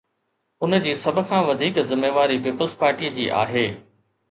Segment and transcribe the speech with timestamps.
[0.63, 3.67] ان جي سڀ کان وڌيڪ ذميواري پيپلز پارٽيءَ جي آهي.